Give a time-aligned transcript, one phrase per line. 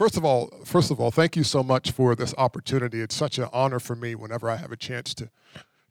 [0.00, 3.02] First of all, first of all, thank you so much for this opportunity.
[3.02, 5.28] It's such an honor for me whenever I have a chance to,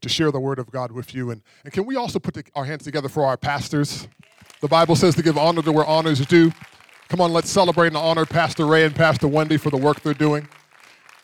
[0.01, 1.29] to share the word of God with you.
[1.29, 4.07] And, and can we also put the, our hands together for our pastors?
[4.61, 6.51] The Bible says to give honor to where honor is due.
[7.09, 10.15] Come on, let's celebrate and honor Pastor Ray and Pastor Wendy for the work they're
[10.15, 10.47] doing.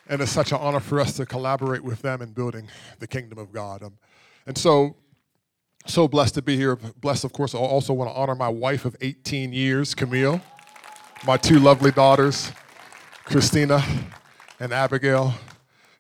[0.07, 2.67] And it's such an honor for us to collaborate with them in building
[2.99, 3.81] the kingdom of God.
[3.81, 3.97] Um,
[4.45, 4.95] and so,
[5.87, 6.75] so blessed to be here.
[6.75, 10.39] Blessed, of course, I also want to honor my wife of 18 years, Camille,
[11.25, 12.51] my two lovely daughters.
[13.25, 13.83] Christina
[14.59, 15.33] and Abigail.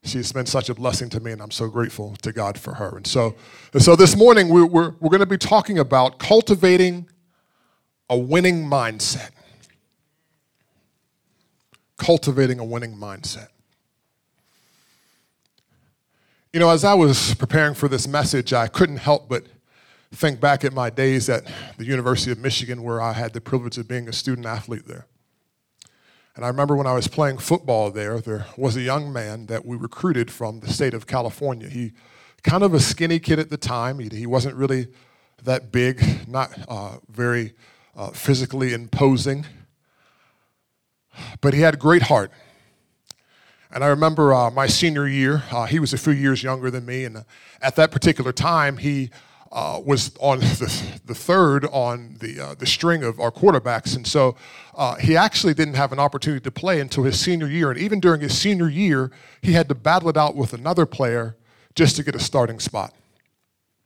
[0.03, 2.95] She's been such a blessing to me, and I'm so grateful to God for her.
[2.95, 3.35] And so,
[3.73, 7.09] and so this morning, we, we're, we're going to be talking about cultivating
[8.07, 9.31] a winning mindset.
[11.97, 13.47] Cultivating a winning mindset.
[16.53, 19.45] You know, as I was preparing for this message, I couldn't help but
[20.11, 23.79] think back at my days at the University of Michigan, where I had the privilege
[23.79, 25.07] of being a student athlete there.
[26.35, 29.65] And I remember when I was playing football there, there was a young man that
[29.65, 31.69] we recruited from the state of California.
[31.69, 31.93] He,
[32.43, 34.87] kind of a skinny kid at the time, he, he wasn't really
[35.43, 37.53] that big, not uh, very
[37.95, 39.45] uh, physically imposing,
[41.41, 42.31] but he had a great heart.
[43.71, 46.85] And I remember uh, my senior year, uh, he was a few years younger than
[46.85, 47.25] me, and
[47.61, 49.09] at that particular time, he
[49.55, 53.95] uh, was on the, the, third on the, uh, the string of our quarterbacks.
[53.95, 54.35] And so
[54.75, 57.71] uh, he actually didn't have an opportunity to play until his senior year.
[57.71, 61.37] And even during his senior year, he had to battle it out with another player
[61.73, 62.93] just to get a starting spot.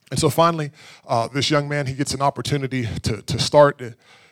[0.09, 0.72] And so finally,
[1.08, 3.80] uh, this young man, he gets an opportunity to, to start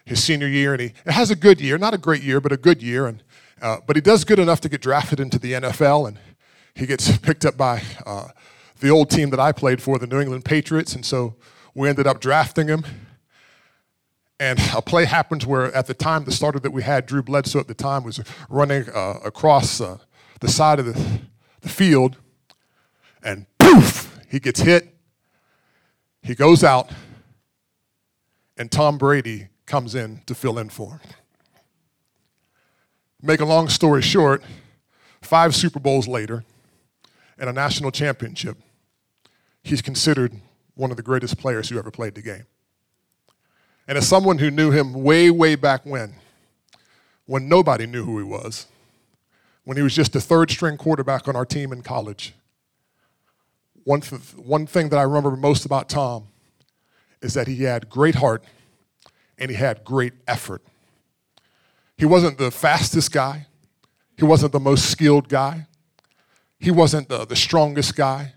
[0.05, 0.73] his senior year.
[0.73, 3.05] And he has a good year, not a great year, but a good year.
[3.05, 3.21] And,
[3.61, 6.07] uh, but he does good enough to get drafted into the NFL.
[6.07, 6.17] And
[6.73, 8.29] he gets picked up by uh,
[8.79, 11.35] the old team that I played for, the New England Patriots, and so
[11.73, 12.85] we ended up drafting him.
[14.39, 17.59] And a play happens where, at the time, the starter that we had, Drew Bledsoe
[17.59, 18.19] at the time, was
[18.49, 19.97] running uh, across uh,
[20.41, 21.21] the side of the,
[21.61, 22.17] the field,
[23.23, 24.95] and poof, he gets hit.
[26.21, 26.91] He goes out,
[28.57, 30.99] and Tom Brady comes in to fill in for him.
[33.21, 34.43] Make a long story short,
[35.21, 36.43] five Super Bowls later,
[37.39, 38.57] and a national championship,
[39.67, 40.33] he's considered
[40.75, 42.45] one of the greatest players who ever played the game.
[43.87, 46.15] And as someone who knew him way, way back when,
[47.25, 48.67] when nobody knew who he was,
[49.63, 52.33] when he was just the third string quarterback on our team in college,
[53.83, 56.27] one, th- one thing that I remember most about Tom
[57.21, 58.43] is that he had great heart
[59.37, 60.61] and he had great effort.
[61.97, 63.47] He wasn't the fastest guy,
[64.17, 65.67] he wasn't the most skilled guy,
[66.59, 68.33] he wasn't the, the strongest guy,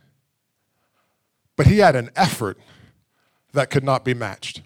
[1.61, 2.57] but he had an effort
[3.53, 4.63] that could not be matched.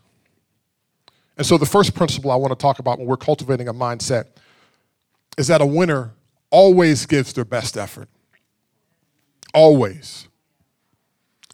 [1.36, 4.26] And so, the first principle I want to talk about when we're cultivating a mindset
[5.36, 6.12] is that a winner
[6.50, 8.08] always gives their best effort.
[9.52, 10.28] Always.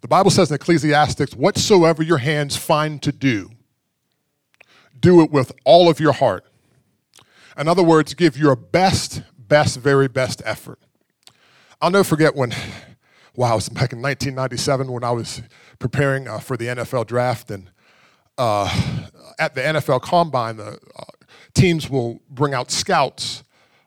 [0.03, 3.49] The Bible says in Ecclesiastes, whatsoever your hands find to do,
[5.01, 6.45] do it with all of your heart.
[7.57, 10.81] In other words, give your best, best, very best effort.
[11.81, 12.53] I'll never forget when
[13.41, 15.41] wow, it was back in 1997 when I was
[15.79, 17.51] preparing uh, for the NFL draft.
[17.51, 17.71] And
[18.37, 18.69] uh,
[19.39, 21.05] at the NFL Combine, the uh,
[21.55, 23.43] teams will bring out scouts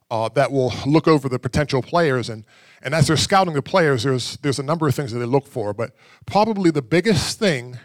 [0.10, 2.30] uh, that will look over the potential players.
[2.30, 2.46] And,
[2.82, 5.46] and as they're scouting the players, there's, there's a number of things that they look
[5.46, 5.72] for.
[5.72, 5.92] But
[6.26, 7.78] probably the biggest thing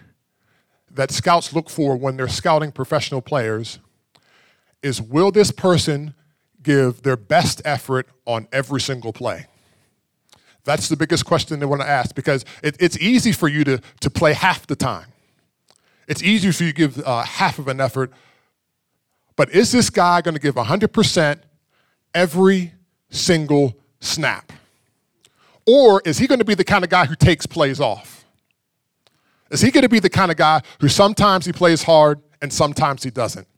[0.93, 3.79] that scouts look for when they're scouting professional players
[4.83, 6.15] is will this person
[6.63, 9.49] give their best effort on every single play?
[10.69, 13.81] That's the biggest question they want to ask because it, it's easy for you to,
[14.01, 15.07] to play half the time.
[16.07, 18.13] It's easy for you to give uh, half of an effort.
[19.35, 21.41] But is this guy going to give 100%
[22.15, 22.75] every
[23.09, 24.53] single snap?
[25.67, 28.27] Or is he going to be the kind of guy who takes plays off?
[29.51, 32.53] Is he going to be the kind of guy who sometimes he plays hard and
[32.53, 33.49] sometimes he doesn't?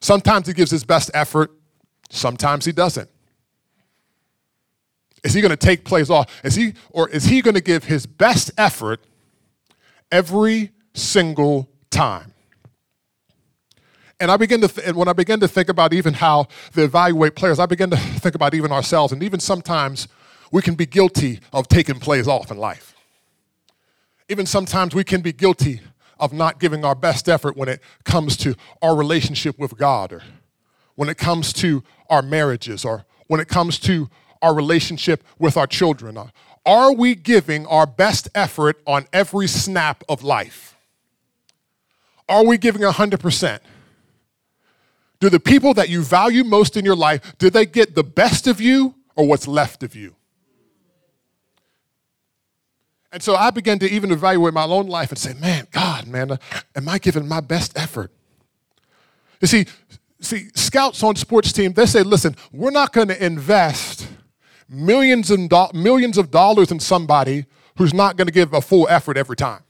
[0.00, 1.50] Sometimes he gives his best effort,
[2.10, 3.08] sometimes he doesn't.
[5.24, 6.40] Is he going to take plays off?
[6.44, 9.00] Is he, or is he going to give his best effort
[10.10, 12.32] every single time?
[14.18, 16.84] And I begin to, th- and when I begin to think about even how they
[16.84, 20.06] evaluate players, I begin to think about even ourselves, and even sometimes
[20.52, 22.94] we can be guilty of taking plays off in life.
[24.28, 25.80] Even sometimes we can be guilty
[26.20, 30.22] of not giving our best effort when it comes to our relationship with God, or
[30.94, 34.08] when it comes to our marriages, or when it comes to
[34.42, 36.18] our relationship with our children?
[36.66, 40.76] Are we giving our best effort on every snap of life?
[42.28, 43.60] Are we giving 100%?
[45.20, 48.46] Do the people that you value most in your life, do they get the best
[48.46, 50.16] of you or what's left of you?
[53.12, 56.32] And so I began to even evaluate my own life and say, man, God, man,
[56.32, 56.36] uh,
[56.74, 58.10] am I giving my best effort?
[59.40, 59.66] You see,
[60.20, 64.08] see, scouts on sports team, they say, listen, we're not going to invest
[64.68, 68.86] millions and do- millions of dollars in somebody who's not going to give a full
[68.88, 69.62] effort every time.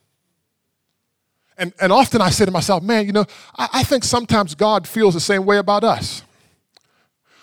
[1.58, 4.88] And, and often I say to myself, man, you know, I, I think sometimes God
[4.88, 6.22] feels the same way about us.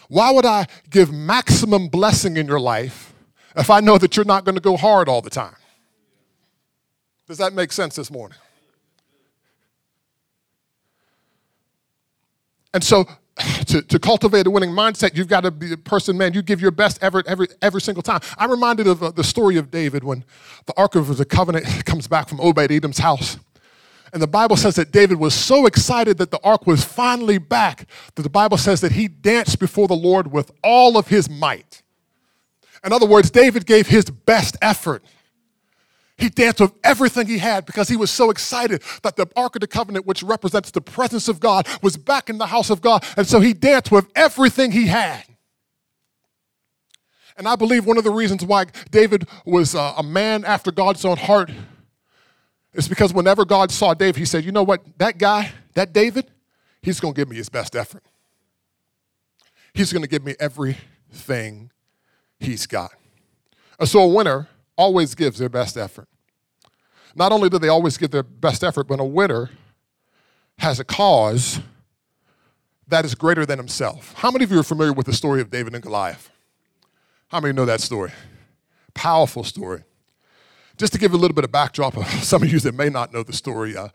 [0.07, 3.13] Why would I give maximum blessing in your life
[3.55, 5.55] if I know that you're not going to go hard all the time?
[7.27, 8.37] Does that make sense this morning?
[12.73, 13.07] And so,
[13.67, 16.61] to, to cultivate a winning mindset, you've got to be a person, man, you give
[16.61, 18.19] your best effort every, every single time.
[18.37, 20.23] I'm reminded of uh, the story of David when
[20.65, 23.37] the Ark of the Covenant comes back from Obed Edom's house.
[24.11, 27.85] And the Bible says that David was so excited that the ark was finally back
[28.15, 31.83] that the Bible says that he danced before the Lord with all of his might.
[32.83, 35.03] In other words, David gave his best effort.
[36.19, 39.61] He danced with everything he had because he was so excited that the Ark of
[39.61, 43.05] the Covenant, which represents the presence of God, was back in the house of God.
[43.15, 45.23] And so he danced with everything he had.
[47.37, 51.05] And I believe one of the reasons why David was uh, a man after God's
[51.05, 51.49] own heart
[52.73, 54.81] is because whenever God saw David, he said, You know what?
[54.97, 56.29] That guy, that David,
[56.81, 58.03] he's going to give me his best effort.
[59.73, 61.71] He's going to give me everything
[62.39, 62.91] he's got.
[63.79, 64.49] And so a winner
[64.79, 66.07] always gives their best effort.
[67.13, 69.49] Not only do they always give their best effort, but a winner
[70.57, 71.59] has a cause
[72.87, 74.13] that is greater than himself.
[74.15, 76.29] How many of you are familiar with the story of David and Goliath?
[77.27, 78.11] How many know that story?
[78.93, 79.83] Powerful story.
[80.77, 83.11] Just to give a little bit of backdrop of some of you that may not
[83.13, 83.89] know the story, uh,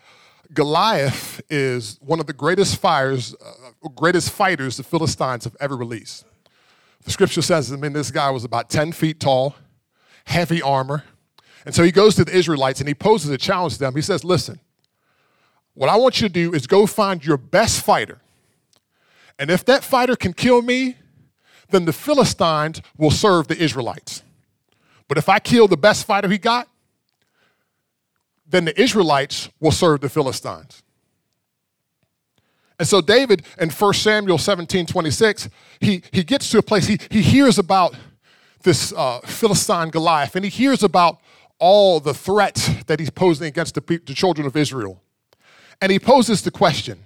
[0.53, 6.27] Goliath is one of the greatest fires, uh, greatest fighters the Philistines have ever released.
[7.05, 9.55] The scripture says, I mean, this guy was about 10 feet tall,
[10.26, 11.05] heavy armor.
[11.65, 13.94] And so he goes to the Israelites and he poses a challenge to them.
[13.94, 14.61] He says, Listen,
[15.75, 18.21] what I want you to do is go find your best fighter.
[19.38, 20.97] And if that fighter can kill me,
[21.71, 24.23] then the Philistines will serve the Israelites.
[25.09, 26.69] But if I kill the best fighter he got,
[28.47, 30.82] then the Israelites will serve the Philistines.
[32.79, 35.49] And so David in 1 Samuel 17, 26,
[35.81, 37.94] he, he gets to a place, he, he hears about
[38.65, 41.21] this uh, Philistine Goliath, and he hears about
[41.59, 45.01] all the threats that he's posing against the, the children of Israel.
[45.81, 47.05] And he poses the question.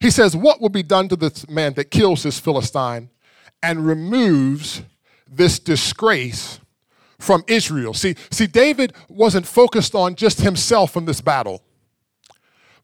[0.00, 3.10] He says, What will be done to this man that kills this Philistine
[3.62, 4.82] and removes
[5.30, 6.60] this disgrace
[7.18, 7.94] from Israel?
[7.94, 11.62] See, see, David wasn't focused on just himself in this battle,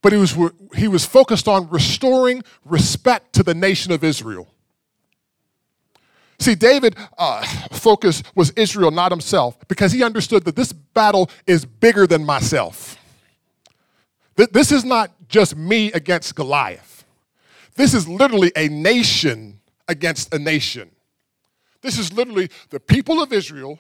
[0.01, 0.37] but he was,
[0.75, 4.49] he was focused on restoring respect to the nation of Israel.
[6.43, 11.65] See, David' uh, focus was Israel, not himself, because he understood that this battle is
[11.65, 12.99] bigger than myself.
[14.35, 17.05] That This is not just me against Goliath.
[17.77, 20.91] This is literally a nation against a nation.
[21.81, 23.79] This is literally the people of Israel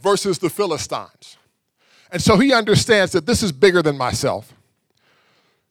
[0.00, 1.36] versus the Philistines.
[2.12, 4.54] And so he understands that this is bigger than myself.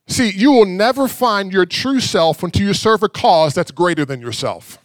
[0.08, 4.04] See, you will never find your true self until you serve a cause that's greater
[4.04, 4.80] than yourself.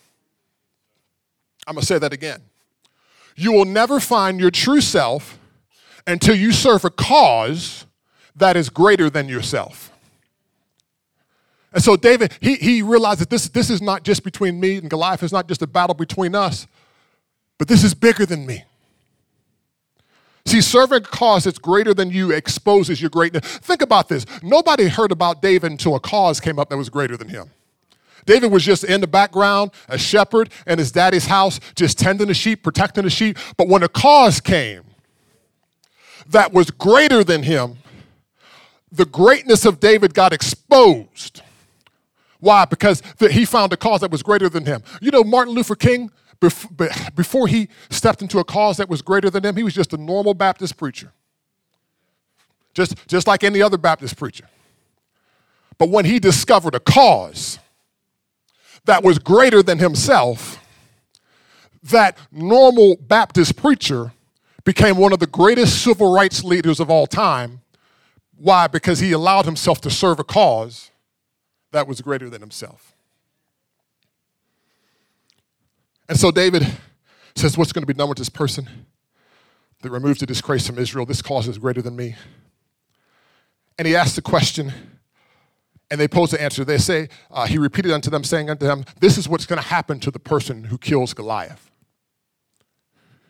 [1.70, 2.42] I'm going to say that again.
[3.36, 5.38] You will never find your true self
[6.04, 7.86] until you serve a cause
[8.34, 9.92] that is greater than yourself.
[11.72, 14.90] And so David, he, he realized that this, this is not just between me and
[14.90, 16.66] Goliath, it's not just a battle between us,
[17.56, 18.64] but this is bigger than me.
[20.46, 23.44] See, serving a cause that's greater than you exposes your greatness.
[23.58, 24.26] Think about this.
[24.42, 27.52] Nobody heard about David until a cause came up that was greater than him.
[28.30, 32.34] David was just in the background, a shepherd in his daddy's house, just tending the
[32.34, 33.36] sheep, protecting the sheep.
[33.56, 34.84] But when a cause came
[36.28, 37.78] that was greater than him,
[38.92, 41.42] the greatness of David got exposed.
[42.38, 42.66] Why?
[42.66, 44.84] Because he found a cause that was greater than him.
[45.00, 49.44] You know, Martin Luther King, before he stepped into a cause that was greater than
[49.44, 51.10] him, he was just a normal Baptist preacher.
[52.74, 54.46] Just, just like any other Baptist preacher.
[55.78, 57.58] But when he discovered a cause
[58.84, 60.58] that was greater than himself,
[61.82, 64.12] that normal Baptist preacher
[64.64, 67.60] became one of the greatest civil rights leaders of all time.
[68.36, 68.66] Why?
[68.66, 70.90] Because he allowed himself to serve a cause
[71.72, 72.94] that was greater than himself.
[76.08, 76.66] And so David
[77.36, 78.68] says, What's going to be done with this person
[79.82, 81.06] that removes the disgrace from Israel?
[81.06, 82.16] This cause is greater than me.
[83.78, 84.72] And he asks the question
[85.90, 86.64] and they pose the answer.
[86.64, 89.68] They say, uh, He repeated unto them, saying unto them, This is what's going to
[89.68, 91.70] happen to the person who kills Goliath.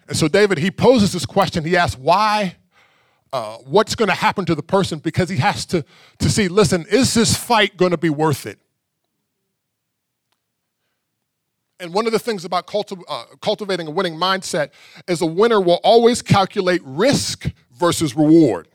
[0.09, 1.65] And so, David, he poses this question.
[1.65, 2.57] He asks, Why?
[3.33, 4.99] Uh, what's going to happen to the person?
[4.99, 5.85] Because he has to,
[6.19, 8.59] to see, listen, is this fight going to be worth it?
[11.79, 14.71] And one of the things about culti- uh, cultivating a winning mindset
[15.09, 18.69] is a winner will always calculate risk versus reward.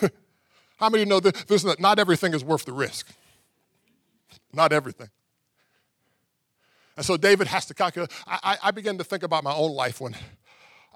[0.76, 3.08] How many know that not, not everything is worth the risk?
[4.52, 5.08] Not everything.
[6.96, 8.10] And so David has to calculate.
[8.26, 10.16] I, I, began to think about my own life when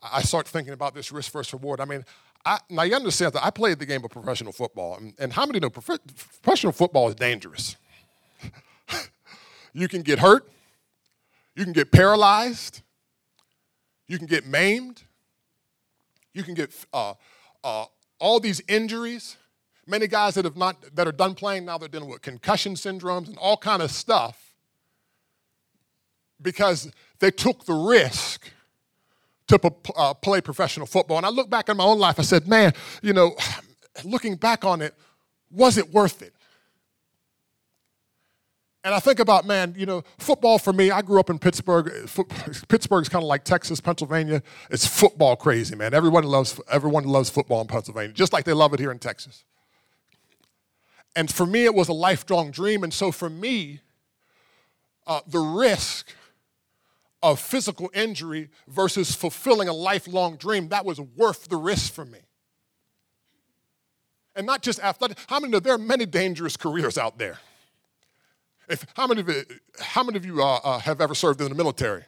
[0.02, 1.78] I start thinking about this risk versus reward.
[1.78, 2.04] I mean,
[2.44, 5.44] I, now you understand that I played the game of professional football, and, and how
[5.44, 6.00] many know prof-
[6.42, 7.76] professional football is dangerous?
[9.74, 10.50] you can get hurt,
[11.54, 12.80] you can get paralyzed,
[14.08, 15.02] you can get maimed,
[16.32, 17.12] you can get uh,
[17.62, 17.84] uh,
[18.18, 19.36] all these injuries.
[19.86, 23.28] Many guys that have not that are done playing now they're dealing with concussion syndromes
[23.28, 24.50] and all kind of stuff
[26.42, 28.50] because they took the risk
[29.48, 31.16] to uh, play professional football.
[31.16, 32.72] And I look back in my own life, I said, man,
[33.02, 33.36] you know,
[34.04, 34.94] looking back on it,
[35.50, 36.32] was it worth it?
[38.82, 41.92] And I think about, man, you know, football for me, I grew up in Pittsburgh.
[42.68, 44.42] Pittsburgh's kind of like Texas, Pennsylvania.
[44.70, 45.92] It's football crazy, man.
[45.92, 49.44] Everyone loves, everyone loves football in Pennsylvania, just like they love it here in Texas.
[51.16, 52.84] And for me, it was a lifelong dream.
[52.84, 53.80] And so for me,
[55.06, 56.08] uh, the risk
[57.22, 62.20] of physical injury versus fulfilling a lifelong dream, that was worth the risk for me.
[64.34, 65.18] And not just athletic.
[65.26, 67.38] How many know there are many dangerous careers out there?
[68.68, 69.42] If, how, many of you,
[69.80, 72.04] how many of you uh, uh, have ever served in the military?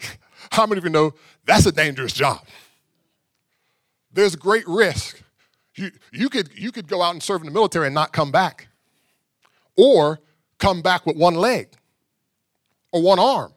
[0.50, 2.44] how many of you know that's a dangerous job?
[4.12, 5.22] There's great risk.
[5.74, 8.30] You, you, could, you could go out and serve in the military and not come
[8.30, 8.68] back,
[9.76, 10.20] or
[10.58, 11.68] come back with one leg
[12.92, 13.52] or one arm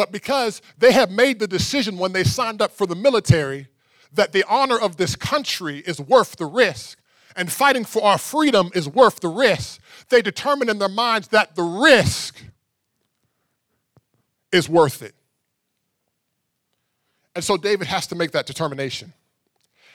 [0.00, 3.68] but because they have made the decision when they signed up for the military
[4.14, 6.98] that the honor of this country is worth the risk
[7.36, 9.78] and fighting for our freedom is worth the risk,
[10.08, 12.42] they determine in their minds that the risk
[14.52, 15.14] is worth it.
[17.34, 19.12] And so David has to make that determination.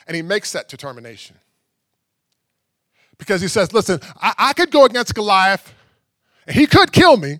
[0.08, 1.38] And he makes that determination.
[3.18, 5.74] Because he says, listen, I, I could go against Goliath,
[6.46, 7.40] and he could kill me,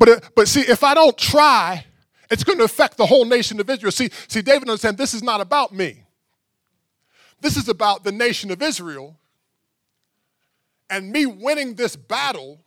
[0.00, 1.84] but, but see, if I don't try,
[2.30, 3.92] it's going to affect the whole nation of Israel.
[3.92, 6.04] See, see, David understands this is not about me.
[7.42, 9.18] This is about the nation of Israel.
[10.88, 12.60] And me winning this battle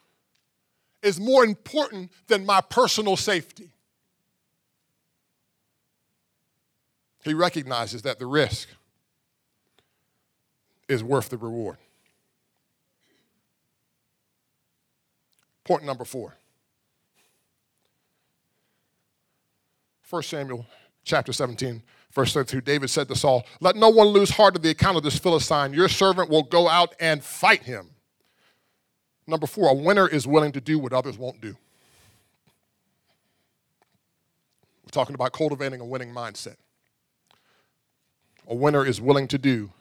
[1.02, 3.73] is more important than my personal safety.
[7.24, 8.68] He recognizes that the risk
[10.88, 11.78] is worth the reward.
[15.64, 16.36] Point number four
[20.02, 20.68] First Samuel
[21.06, 24.70] chapter 17, verse 32, David said to Saul, Let no one lose heart of the
[24.70, 25.74] account of this Philistine.
[25.74, 27.90] Your servant will go out and fight him.
[29.26, 31.56] Number four, a winner is willing to do what others won't do.
[34.84, 36.58] We're talking about cultivating a winning mindset.
[38.48, 39.72] A winner is willing to do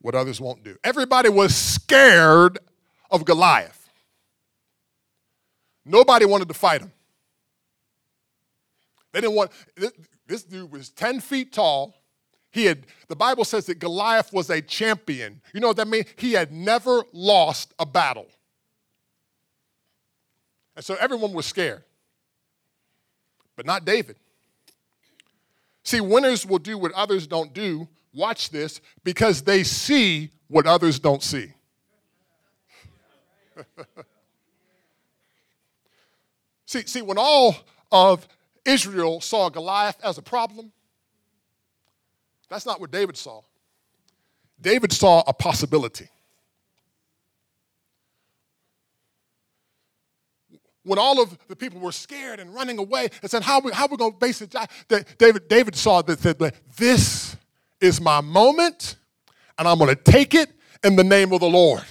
[0.00, 0.76] what others won't do.
[0.84, 2.58] Everybody was scared
[3.10, 3.88] of Goliath.
[5.84, 6.92] Nobody wanted to fight him.
[9.12, 9.50] They didn't want,
[10.26, 11.94] this, dude was 10 feet tall.
[12.50, 15.40] He had, the Bible says that Goliath was a champion.
[15.52, 16.06] You know what that means?
[16.16, 18.26] He had never lost a battle.
[20.76, 21.82] And so everyone was scared,
[23.56, 24.16] but not David.
[25.88, 27.88] See, winners will do what others don't do.
[28.12, 31.54] Watch this because they see what others don't see.
[36.66, 37.56] see, see, when all
[37.90, 38.28] of
[38.66, 40.72] Israel saw Goliath as a problem.
[42.50, 43.40] That's not what David saw.
[44.60, 46.10] David saw a possibility.
[50.88, 53.72] When all of the people were scared and running away and said, How are we,
[53.72, 54.54] how are we going to base it?
[55.18, 56.38] David, David saw that, said,
[56.78, 57.36] This
[57.78, 58.96] is my moment,
[59.58, 60.50] and I'm going to take it
[60.82, 61.82] in the name of the Lord.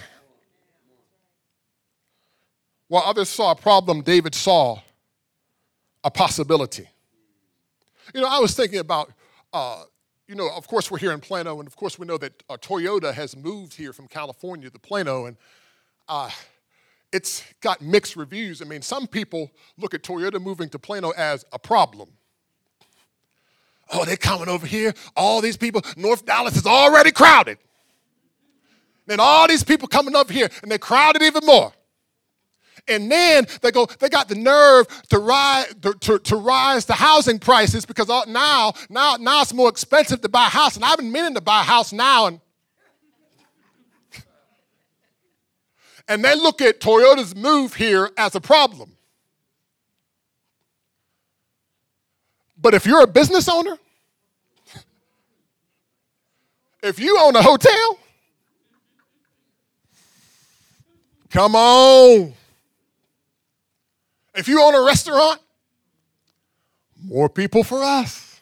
[2.88, 4.80] While others saw a problem, David saw
[6.04, 6.90] a possibility.
[8.16, 9.12] You know, I was thinking about,
[9.54, 9.84] uh,
[10.28, 12.58] you know, of course we're here in Plano, and of course we know that uh,
[12.58, 15.38] Toyota has moved here from California to Plano, and
[16.08, 16.32] uh,
[17.12, 18.62] it's got mixed reviews.
[18.62, 22.10] I mean, some people look at Toyota moving to Plano as a problem.
[23.92, 24.94] Oh, they're coming over here.
[25.16, 27.58] All these people, North Dallas is already crowded.
[29.06, 31.72] Then all these people coming up here, and they're crowded even more.
[32.90, 37.38] And then they go, they got the nerve to rise to, to, rise the housing
[37.38, 40.76] prices because now, now, now it's more expensive to buy a house.
[40.76, 42.28] And I've been meaning to buy a house now.
[42.28, 42.40] And,
[46.08, 48.92] and they look at Toyota's move here as a problem.
[52.58, 53.78] But if you're a business owner,
[56.84, 58.00] if you own a hotel,
[61.30, 62.34] come on.
[64.36, 65.42] If you own a restaurant,
[67.04, 68.40] more people for us.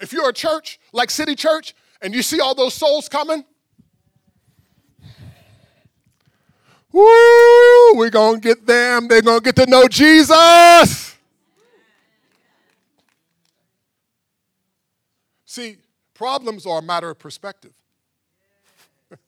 [0.00, 3.44] If you're a church like City Church and you see all those souls coming,
[6.96, 9.08] woo, we're going to get them.
[9.08, 11.16] They're going to get to know Jesus.
[15.44, 15.76] See,
[16.14, 17.72] problems are a matter of perspective.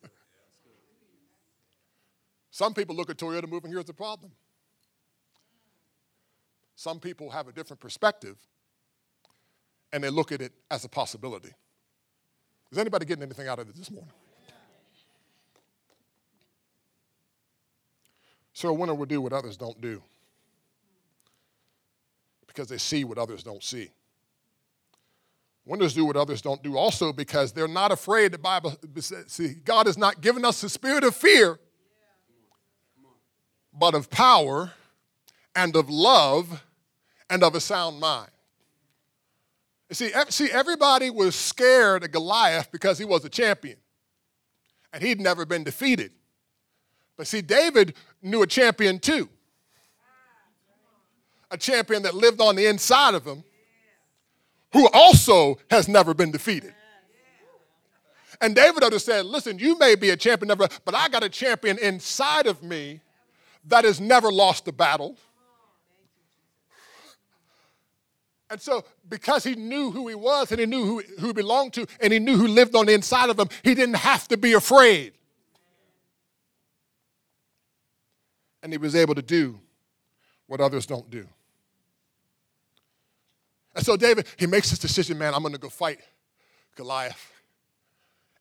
[2.50, 4.32] Some people look at Toyota moving here as a problem.
[6.74, 8.36] Some people have a different perspective
[9.92, 11.52] and they look at it as a possibility.
[12.70, 14.12] Is anybody getting anything out of it this morning?
[18.58, 20.02] So a winner will do what others don't do
[22.48, 23.92] because they see what others don't see.
[25.64, 28.32] Winners do what others don't do also because they're not afraid.
[28.32, 31.60] The Bible says, see God has not given us the spirit of fear,
[33.72, 34.72] but of power
[35.54, 36.64] and of love
[37.30, 38.32] and of a sound mind.
[39.92, 43.76] See, see, everybody was scared of Goliath because he was a champion
[44.92, 46.10] and he'd never been defeated.
[47.18, 49.28] But see, David knew a champion too.
[51.50, 53.44] A champion that lived on the inside of him,
[54.72, 56.74] who also has never been defeated.
[58.40, 62.46] And David understood listen, you may be a champion, but I got a champion inside
[62.46, 63.00] of me
[63.64, 65.18] that has never lost a battle
[68.50, 71.74] And so, because he knew who he was and he knew who, who he belonged
[71.74, 74.36] to and he knew who lived on the inside of him, he didn't have to
[74.36, 75.12] be afraid.
[78.68, 79.58] And he was able to do
[80.46, 81.26] what others don't do.
[83.74, 86.00] And so, David, he makes this decision man, I'm going to go fight
[86.76, 87.32] Goliath.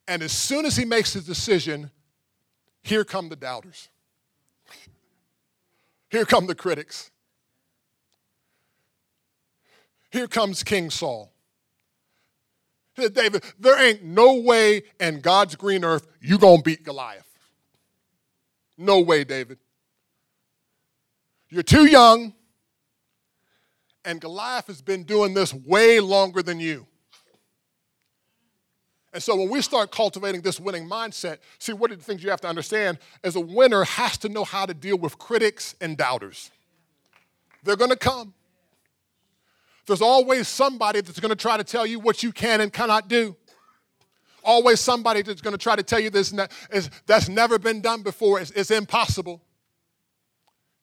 [0.05, 1.91] And as soon as he makes his decision,
[2.83, 3.87] here come the doubters.
[6.09, 7.09] Here come the critics.
[10.11, 11.31] Here comes King Saul.
[12.97, 17.23] said, David, there ain't no way in God's green earth you gonna beat Goliath.
[18.77, 19.59] No way, David.
[21.49, 22.33] You're too young,
[24.03, 26.85] and Goliath has been doing this way longer than you.
[29.13, 32.29] And so when we start cultivating this winning mindset, see, one of the things you
[32.29, 35.97] have to understand is a winner has to know how to deal with critics and
[35.97, 36.51] doubters.
[37.63, 38.33] They're gonna come.
[39.87, 43.07] There's always somebody that's going to try to tell you what you can and cannot
[43.07, 43.35] do.
[44.43, 46.33] Always somebody that's going to try to tell you this
[46.71, 48.39] is, that's never been done before.
[48.41, 49.41] It's, it's impossible.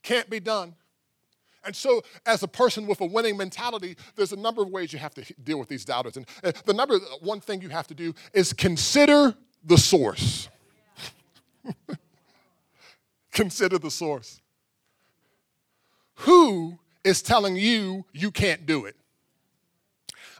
[0.04, 0.76] Can't be done.
[1.66, 4.98] And so, as a person with a winning mentality, there's a number of ways you
[4.98, 6.16] have to deal with these doubters.
[6.16, 10.48] And uh, the number one thing you have to do is consider the source.
[13.32, 14.42] consider the source.
[16.16, 18.96] Who is telling you you can't do it.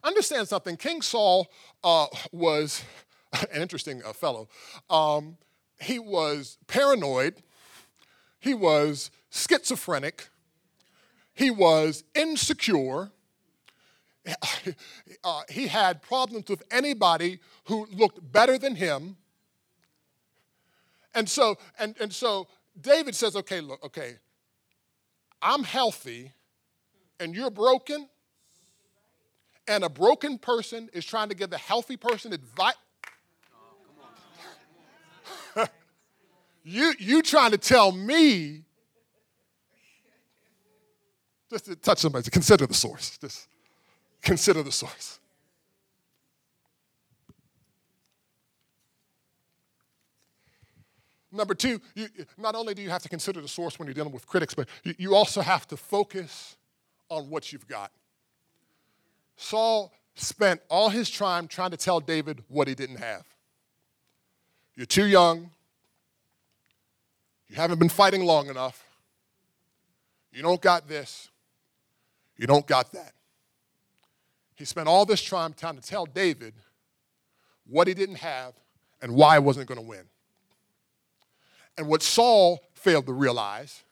[0.03, 0.77] Understand something.
[0.77, 1.51] King Saul
[1.83, 2.83] uh, was
[3.33, 4.49] an interesting uh, fellow.
[4.91, 5.37] Um,
[5.81, 7.43] he was paranoid.
[8.41, 10.29] He was schizophrenic.
[11.35, 13.11] He was insecure.
[15.23, 19.17] Uh, he had problems with anybody who looked better than him.
[21.15, 22.49] And so, and, and so
[22.81, 24.15] David says, okay, look, okay,
[25.43, 26.33] I'm healthy
[27.21, 28.09] and you're broken,
[29.69, 32.75] and a broken person is trying to give a healthy person advice.
[36.65, 38.65] you, you trying to tell me,
[41.51, 43.19] just to touch somebody, to consider the source.
[43.19, 43.49] Just
[44.23, 45.21] consider the source.
[51.31, 54.13] Number two, you, not only do you have to consider the source when you're dealing
[54.13, 56.57] with critics, but you, you also have to focus
[57.09, 57.91] on what you've got.
[59.37, 63.25] Saul spent all his time trying to tell David what he didn't have.
[64.77, 65.51] You're too young.
[67.49, 68.85] You haven't been fighting long enough.
[70.33, 71.31] You don't got this.
[72.37, 73.13] You don't got that.
[74.57, 76.55] he spent all this time trying to tell David
[77.67, 78.55] what he didn't have
[79.01, 80.05] and why he wasn't going to win.
[81.77, 83.83] And what Saul failed to realize,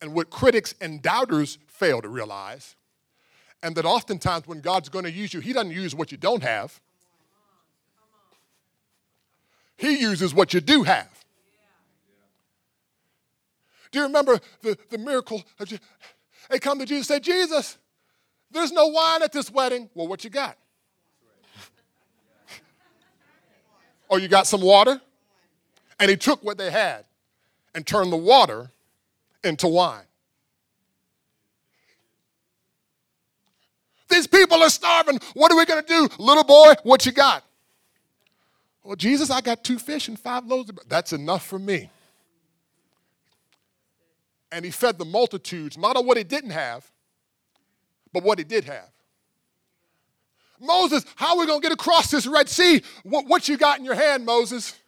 [0.00, 2.74] and what critics and doubters fail to realize,
[3.62, 6.42] and that oftentimes when God's going to use you, He doesn't use what you don't
[6.42, 6.80] have,
[9.76, 11.08] He uses what you do have.
[13.90, 15.44] Do you remember the, the miracle?
[15.60, 15.78] Of,
[16.50, 17.78] they come to Jesus and say, Jesus,
[18.50, 19.88] there's no wine at this wedding.
[19.94, 20.58] Well, what you got?
[24.08, 25.00] or oh, you got some water?
[25.98, 27.04] And he took what they had
[27.74, 28.70] and turned the water
[29.44, 30.04] into wine.
[34.08, 35.18] These people are starving.
[35.34, 36.08] What are we going to do?
[36.18, 37.44] Little boy, what you got?
[38.84, 40.68] Well, Jesus, I got two fish and five loaves.
[40.68, 40.76] Of...
[40.76, 40.86] bread.
[40.88, 41.88] That's enough for me.
[44.52, 46.88] And he fed the multitudes, not on what he didn't have,
[48.12, 48.90] but what he did have.
[50.60, 52.82] Moses, how are we going to get across this Red Sea?
[53.02, 54.78] What, what you got in your hand, Moses?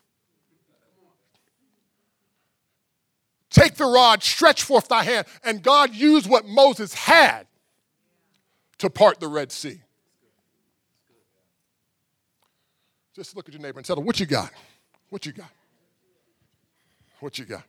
[3.51, 5.27] Take the rod, stretch forth thy hand.
[5.43, 7.47] And God used what Moses had
[8.79, 9.81] to part the Red Sea.
[13.15, 14.53] Just look at your neighbor and tell them, What you got?
[15.09, 15.51] What you got?
[17.21, 17.63] What you got?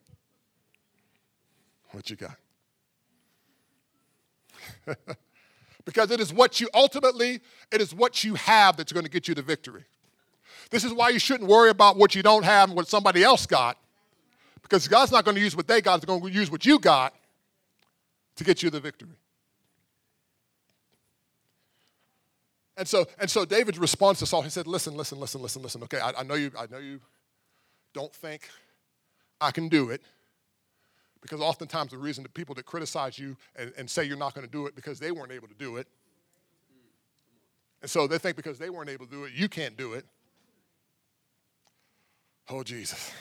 [1.95, 2.36] What you got?
[5.86, 7.39] because it is what you ultimately,
[7.71, 9.86] it is what you have that's going to get you the victory.
[10.71, 13.45] This is why you shouldn't worry about what you don't have and what somebody else
[13.45, 13.77] got.
[14.62, 16.79] Because God's not going to use what they got, He's going to use what you
[16.79, 17.13] got
[18.36, 19.15] to get you the victory.
[22.75, 25.81] And so, and so David's response to Saul, he said, Listen, listen, listen, listen, listen.
[25.84, 26.99] Okay, I, I know you, I know you
[27.93, 28.49] don't think
[29.39, 30.01] I can do it.
[31.26, 34.46] Because oftentimes the reason that people that criticize you and, and say you're not going
[34.46, 35.88] to do it because they weren't able to do it.
[37.82, 40.06] And so they think because they weren't able to do it, you can't do it.
[42.48, 43.12] Oh, Jesus.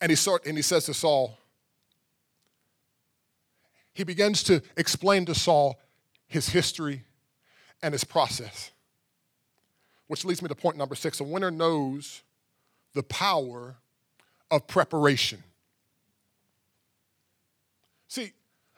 [0.00, 1.36] And he, sort, and he says to Saul,
[3.92, 5.78] he begins to explain to Saul
[6.26, 7.04] his history
[7.82, 8.70] and his process.
[10.06, 11.20] Which leads me to point number six.
[11.20, 12.22] A winner knows
[12.94, 13.76] the power
[14.50, 15.42] of preparation.
[18.08, 18.32] See,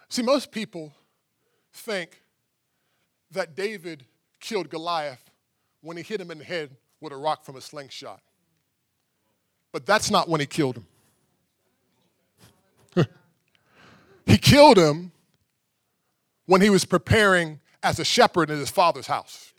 [0.08, 0.92] see, most people
[1.72, 2.22] think
[3.30, 4.04] that David
[4.40, 5.30] killed Goliath
[5.82, 8.20] when he hit him in the head with a rock from a slingshot.
[9.72, 10.82] But that's not when he killed
[12.94, 13.06] him.
[14.26, 15.12] he killed him
[16.46, 19.52] when he was preparing as a shepherd in his father's house.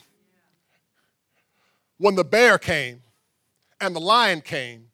[1.97, 3.01] When the bear came
[3.79, 4.88] and the lion came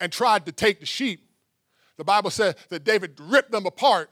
[0.00, 1.30] and tried to take the sheep,
[1.96, 4.10] the Bible says that David ripped them apart.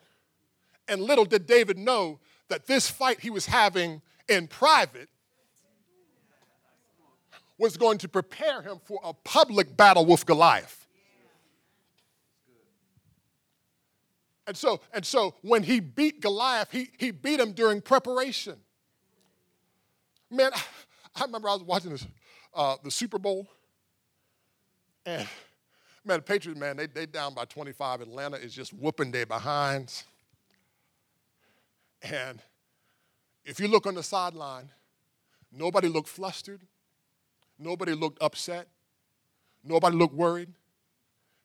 [0.87, 5.09] And little did David know that this fight he was having in private
[7.59, 10.87] was going to prepare him for a public battle with Goliath.
[14.47, 18.57] And so, and so when he beat Goliath, he, he beat him during preparation.
[20.31, 20.53] Man,
[21.17, 22.07] I remember I was watching this,
[22.55, 23.47] uh, the Super Bowl,
[25.05, 25.27] and
[26.05, 28.01] man, the Patriots, man, they they down by 25.
[28.03, 30.05] Atlanta is just whooping their behinds.
[32.03, 32.41] And
[33.45, 34.71] if you look on the sideline,
[35.51, 36.63] nobody looked flustered,
[37.59, 38.69] nobody looked upset,
[39.65, 40.51] nobody looked worried.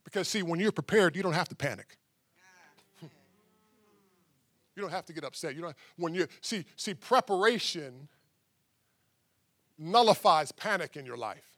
[0.04, 1.98] Because see, when you're prepared, you don't have to panic.
[4.76, 5.56] You don't have to get upset.
[5.56, 8.08] You don't when you see see preparation
[9.78, 11.53] nullifies panic in your life.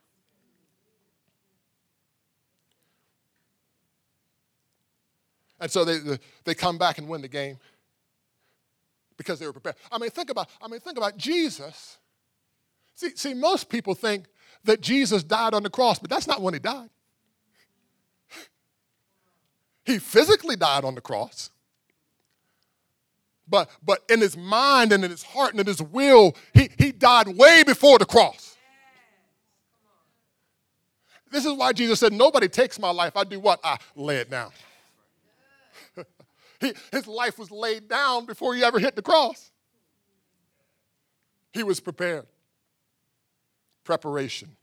[5.65, 7.57] And so they, they come back and win the game
[9.17, 9.77] because they were prepared.
[9.91, 11.97] I mean, think about, I mean, think about Jesus.
[12.93, 14.25] See, see, most people think
[14.65, 16.91] that Jesus died on the cross, but that's not when he died.
[19.85, 21.49] He physically died on the cross.
[23.47, 26.91] But, but in his mind and in his heart and in his will, he, he
[26.91, 28.55] died way before the cross.
[31.31, 33.17] This is why Jesus said, Nobody takes my life.
[33.17, 33.59] I do what?
[33.63, 34.51] I lay it down.
[36.91, 39.51] his life was laid down before he ever hit the cross.
[41.53, 42.25] He was prepared.
[43.83, 44.55] Preparation.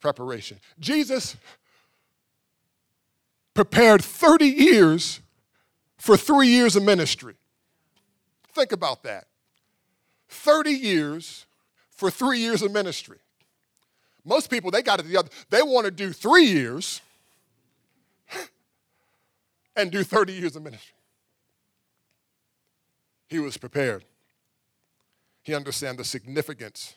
[0.00, 0.58] Preparation.
[0.78, 1.36] Jesus
[3.54, 5.20] prepared 30 years
[5.96, 7.34] for three years of ministry.
[8.52, 9.26] Think about that.
[10.28, 11.46] 30 years
[11.90, 13.18] for three years of ministry.
[14.24, 17.00] Most people, they got it the other, they want to do three years
[19.78, 20.96] and do 30 years of ministry.
[23.28, 24.04] He was prepared.
[25.42, 26.96] He understands the significance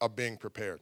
[0.00, 0.80] of being prepared.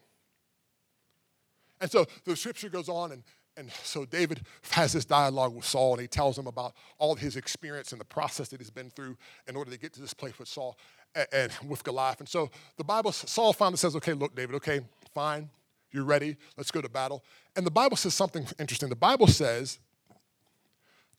[1.81, 3.22] And so the scripture goes on, and,
[3.57, 7.37] and so David has this dialogue with Saul, and he tells him about all his
[7.37, 10.38] experience and the process that he's been through in order to get to this place
[10.38, 10.79] with Saul
[11.14, 12.20] and, and with Goliath.
[12.20, 14.81] And so the Bible, Saul finally says, Okay, look, David, okay,
[15.12, 15.51] fine,
[15.90, 17.22] you're ready, let's go to battle.
[17.55, 18.88] And the Bible says something interesting.
[18.88, 19.79] The Bible says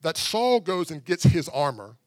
[0.04, 1.98] that Saul goes and gets his armor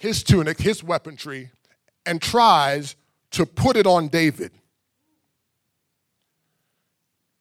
[0.00, 1.50] his tunic, his weaponry,
[2.06, 2.96] and tries
[3.32, 4.50] to put it on David.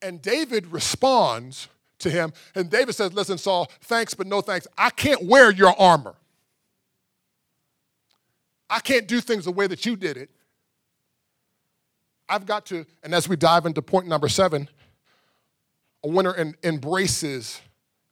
[0.02, 4.68] And David responds to him, and David says, Listen, Saul, thanks, but no thanks.
[4.78, 6.16] I can't wear your armor.
[8.70, 10.30] I can't do things the way that you did it.
[12.28, 14.68] I've got to, and as we dive into point number seven,
[16.04, 17.62] a winner embraces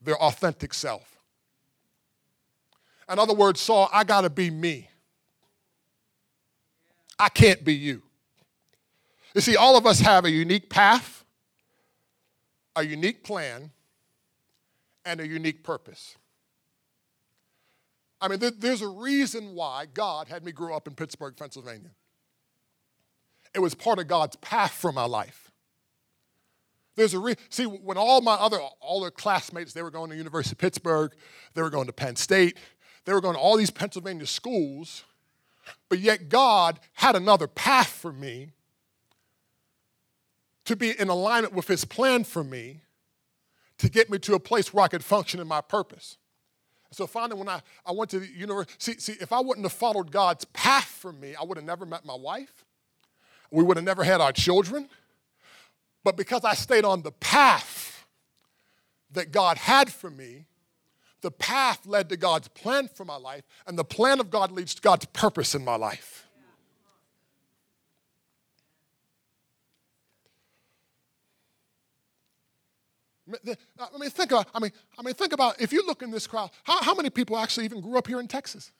[0.07, 1.19] their authentic self.
[3.11, 4.89] In other words, Saul, I got to be me.
[7.19, 8.03] I can't be you.
[9.35, 11.25] You see, all of us have a unique path,
[12.73, 13.71] a unique plan,
[15.03, 16.15] and a unique purpose.
[18.21, 21.91] I mean, there's a reason why God had me grow up in Pittsburgh, Pennsylvania.
[23.53, 25.46] It was part of God's path for my life.
[26.97, 30.17] There's a re- see when all my other all their classmates they were going to
[30.17, 31.13] University of Pittsburgh,
[31.53, 32.57] they were going to Penn State,
[33.05, 35.03] they were going to all these Pennsylvania schools,
[35.89, 38.49] but yet God had another path for me
[40.65, 42.81] to be in alignment with His plan for me
[43.77, 46.17] to get me to a place where I could function in my purpose.
[46.89, 49.73] So finally, when I, I went to the university, see, see, if I wouldn't have
[49.73, 52.65] followed God's path for me, I would have never met my wife.
[53.51, 54.89] We would have never had our children.
[56.07, 58.07] But because I stayed on the path
[59.11, 60.45] that God had for me,
[61.19, 64.73] the path led to God's plan for my life, and the plan of God leads
[64.75, 66.25] to God's purpose in my life.
[73.27, 76.25] I mean, think about, I mean, I mean, think about if you look in this
[76.25, 78.71] crowd, how, how many people actually even grew up here in Texas?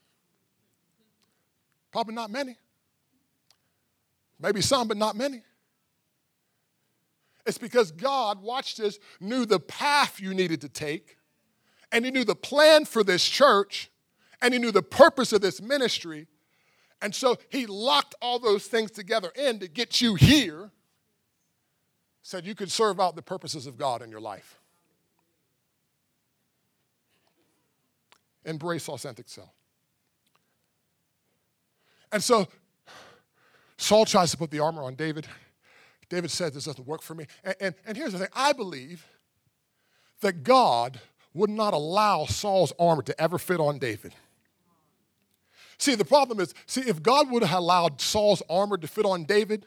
[1.91, 2.55] Probably not many.
[4.39, 5.41] Maybe some, but not many.
[7.47, 11.17] It's because God, watch this, knew the path you needed to take
[11.91, 13.89] and he knew the plan for this church,
[14.41, 16.27] and he knew the purpose of this ministry.
[17.01, 20.71] And so he locked all those things together in to get you here,
[22.21, 24.59] said you could serve out the purposes of God in your life.
[28.45, 29.49] Embrace authentic self.
[32.11, 32.47] And so
[33.77, 35.27] Saul tries to put the armor on David.
[36.09, 37.25] David said, This doesn't work for me.
[37.43, 39.05] And, and, and here's the thing I believe
[40.21, 40.99] that God
[41.33, 44.13] would not allow Saul's armor to ever fit on David.
[45.77, 49.25] See, the problem is, see, if God would have allowed Saul's armor to fit on
[49.25, 49.65] David,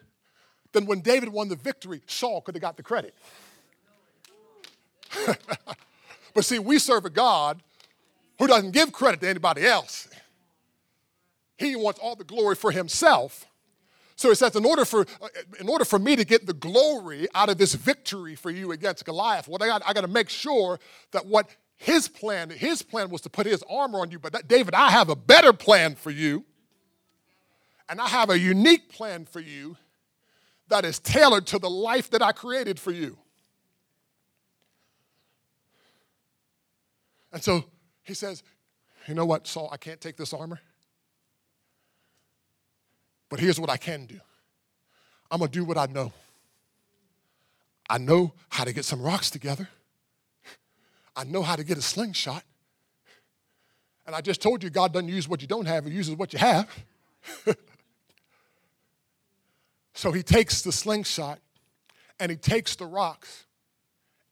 [0.72, 3.14] then when David won the victory, Saul could have got the credit.
[6.35, 7.62] but see, we serve a God
[8.38, 10.09] who doesn't give credit to anybody else.
[11.57, 13.46] He wants all the glory for himself.
[14.20, 15.06] So it says, in order for
[15.59, 19.06] in order for me to get the glory out of this victory for you against
[19.06, 20.78] Goliath, what I got, I got to make sure
[21.12, 24.46] that what his plan, his plan was to put his armor on you, but that,
[24.46, 26.44] David, I have a better plan for you.
[27.88, 29.78] And I have a unique plan for you
[30.68, 33.16] that is tailored to the life that I created for you.
[37.33, 37.64] And so
[38.02, 38.42] he says,
[39.09, 40.61] You know what, Saul, I can't take this armor.
[43.31, 44.21] But here's what I can do
[45.31, 46.12] I'm going to do what I know.
[47.88, 49.69] I know how to get some rocks together.
[51.16, 52.45] I know how to get a slingshot.
[54.07, 56.33] And I just told you God doesn't use what you don't have, He uses what
[56.33, 56.69] you have.
[59.95, 61.38] so he takes the slingshot
[62.19, 63.47] and he takes the rocks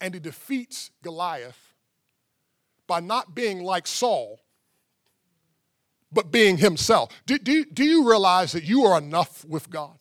[0.00, 1.74] and he defeats Goliath
[2.86, 4.40] by not being like Saul,
[6.12, 7.10] but being himself.
[7.26, 9.98] Do, do, do you realize that you are enough with God?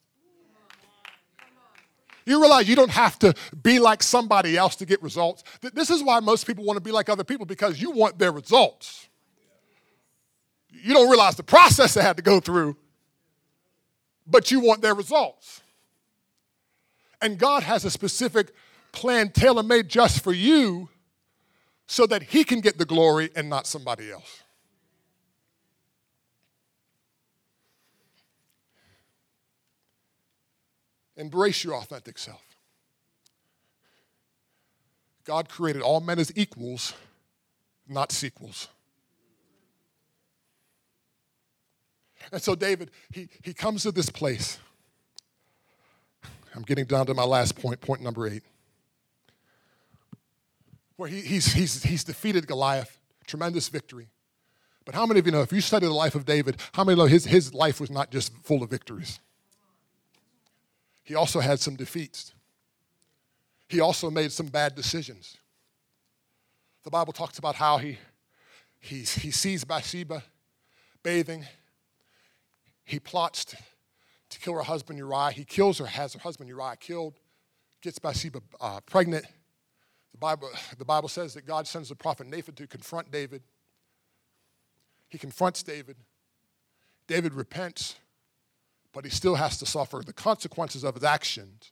[2.26, 5.44] You realize you don't have to be like somebody else to get results.
[5.74, 8.34] This is why most people want to be like other people because you want their
[8.34, 9.08] results.
[10.70, 12.76] You don't realize the process they had to go through,
[14.26, 15.62] but you want their results.
[17.22, 18.52] And God has a specific
[18.92, 20.90] plan tailor made just for you
[21.88, 24.44] so that He can get the glory and not somebody else.
[31.18, 32.44] Embrace your authentic self.
[35.26, 36.94] God created all men as equals,
[37.88, 38.70] not sequels.
[42.32, 44.60] And so David, he, he comes to this place.
[46.56, 48.44] I'm getting down to my last point, point number eight,
[50.96, 54.08] where he, he's, he's, he's defeated Goliath, tremendous victory.
[54.86, 56.98] But how many of you know, if you study the life of David, how many
[56.98, 59.20] know his, his life was not just full of victories?
[61.08, 62.34] He also had some defeats.
[63.70, 65.38] He also made some bad decisions.
[66.84, 67.98] The Bible talks about how he,
[68.82, 70.22] he, he sees Bathsheba
[71.04, 71.46] bathing.
[72.84, 73.58] He plots to,
[74.32, 75.32] to kill her husband Uriah.
[75.32, 77.14] He kills her, has her husband Uriah killed,
[77.82, 79.26] gets Bathsheba uh, pregnant.
[80.12, 83.44] The Bible, the Bible says that God sends the prophet Nathan to confront David.
[85.08, 85.96] He confronts David.
[87.08, 87.96] David repents,
[88.98, 91.72] but he still has to suffer the consequences of his actions,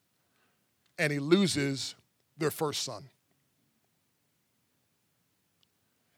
[0.99, 1.95] and he loses
[2.37, 3.09] their first son.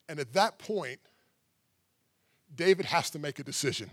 [0.06, 1.00] And at that point,
[2.54, 3.88] David has to make a decision.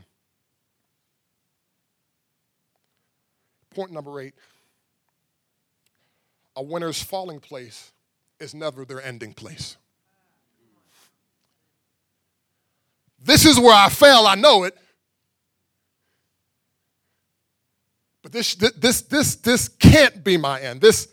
[3.74, 4.34] Point number eight
[6.58, 7.94] a winner's falling place
[8.42, 9.78] is never their ending place.
[13.24, 14.78] This is where I fail, I know it.
[18.26, 20.82] But this, this, this, this can't be my end.
[20.82, 21.10] This,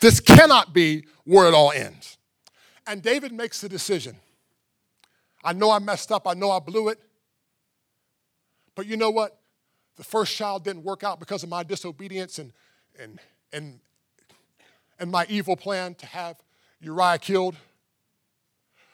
[0.00, 2.16] this cannot be where it all ends.
[2.86, 4.16] And David makes the decision.
[5.44, 6.98] I know I messed up, I know I blew it.
[8.74, 9.38] But you know what?
[9.96, 12.50] The first child didn't work out because of my disobedience and,
[12.98, 13.20] and,
[13.52, 13.78] and,
[14.98, 16.36] and my evil plan to have
[16.80, 17.56] Uriah killed.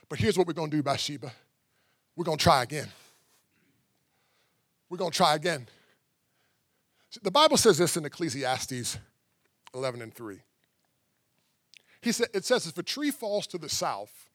[0.09, 1.31] But here's what we're going to do, Bathsheba.
[2.17, 2.89] We're going to try again.
[4.89, 5.69] We're going to try again.
[7.23, 8.99] The Bible says this in Ecclesiastes
[9.75, 10.39] 11 and 3.
[12.03, 14.31] He said, it says, if a tree falls to the south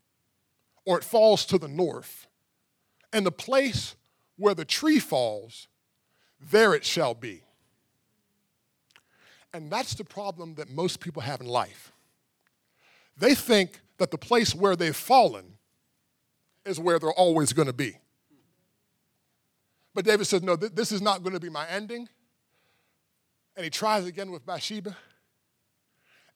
[0.86, 2.28] or it falls to the north,
[3.12, 3.96] and the place
[4.38, 5.68] where the tree falls,
[6.40, 7.42] there it shall be.
[9.54, 11.94] And that's the problem that most people have in life.
[13.18, 15.54] They think that the place where they've fallen
[16.66, 17.98] is where they're always going to be.
[19.94, 22.10] But David says, No, th- this is not going to be my ending.
[23.56, 24.96] And he tries again with Bathsheba.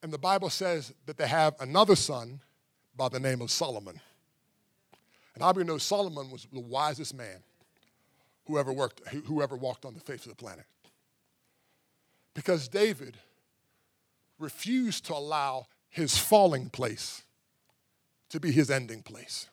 [0.02, 2.40] And the Bible says that they have another son
[2.96, 4.00] by the name of Solomon.
[5.34, 7.42] And how many know Solomon was the wisest man
[8.46, 10.64] who ever worked, who ever walked on the face of the planet?
[12.34, 13.18] Because David
[14.38, 17.22] refused to allow his falling place
[18.30, 19.48] to be his ending place.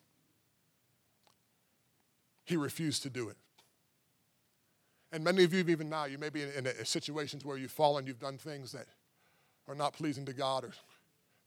[2.46, 3.36] He refused to do it.
[5.12, 8.06] And many of you, even now, you may be in, in situations where you've fallen,
[8.06, 8.88] you've done things that
[9.68, 10.72] are not pleasing to God, or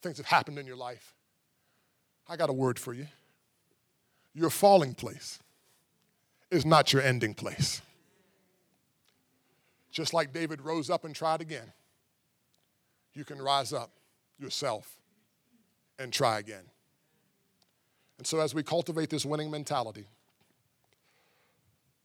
[0.03, 1.14] things have happened in your life.
[2.29, 3.07] I got a word for you.
[4.35, 5.40] Your falling place
[6.51, 7.83] is not your ending place.
[9.90, 11.73] Just like David rose up and tried again,
[13.12, 13.90] you can rise up
[14.38, 14.96] yourself
[15.99, 16.64] and try again.
[18.18, 20.07] And so, as we cultivate this winning mentality,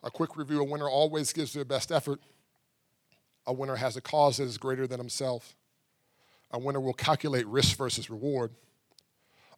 [0.05, 2.21] a quick review a winner always gives their best effort.
[3.47, 5.55] A winner has a cause that is greater than himself.
[6.51, 8.51] A winner will calculate risk versus reward.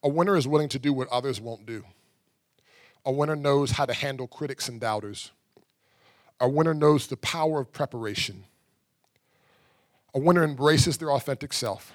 [0.01, 1.83] A winner is willing to do what others won't do.
[3.05, 5.31] A winner knows how to handle critics and doubters.
[6.39, 8.45] A winner knows the power of preparation.
[10.13, 11.91] A winner embraces their authentic self.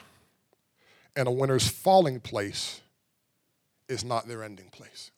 [1.17, 2.83] And a winner's falling place
[3.89, 5.11] is not their ending place.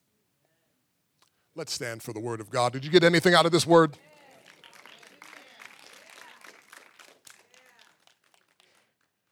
[1.57, 2.73] Let's stand for the word of God.
[2.73, 3.97] Did you get anything out of this word?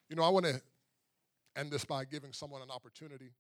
[0.09, 0.61] You know, I want to
[1.57, 3.33] end this by giving someone an opportunity